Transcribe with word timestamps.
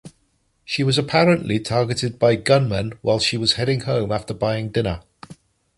She 0.65 0.83
was 0.83 0.97
apparently 0.97 1.59
targeted 1.59 2.17
by 2.17 2.35
gunmen 2.35 2.93
while 3.03 3.19
she 3.19 3.37
was 3.37 3.53
heading 3.53 3.81
home 3.81 4.11
after 4.11 4.33
buying 4.33 4.69
dinner. 4.71 5.03